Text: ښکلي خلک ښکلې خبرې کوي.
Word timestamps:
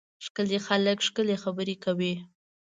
ښکلي 0.25 0.59
خلک 0.67 0.97
ښکلې 1.07 1.35
خبرې 1.43 1.75
کوي. 1.83 2.13